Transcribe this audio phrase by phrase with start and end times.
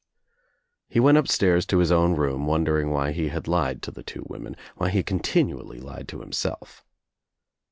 [0.89, 4.23] He went upstairs to his own room wondering why he had lied to the two
[4.27, 6.83] women, why he continually lied to himself.